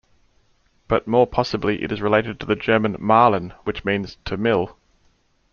But 0.87 1.07
more 1.07 1.27
possibly 1.27 1.83
it 1.83 1.91
is 1.91 2.01
related 2.01 2.39
to 2.39 2.47
the 2.47 2.55
German 2.55 2.95
"mahlen" 2.97 3.51
which 3.65 3.85
means 3.85 4.17
"to 4.25 4.35
mill". 4.35 4.75